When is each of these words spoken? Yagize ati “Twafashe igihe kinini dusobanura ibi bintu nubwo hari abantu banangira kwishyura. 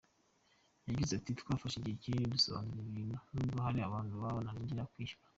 Yagize 0.87 1.11
ati 1.15 1.31
“Twafashe 1.39 1.75
igihe 1.77 1.97
kinini 2.03 2.33
dusobanura 2.35 2.79
ibi 2.81 2.93
bintu 2.97 3.15
nubwo 3.33 3.59
hari 3.65 3.79
abantu 3.81 4.13
banangira 4.23 4.89
kwishyura. 4.91 5.27